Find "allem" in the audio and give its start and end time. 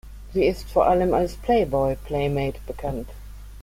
0.87-1.13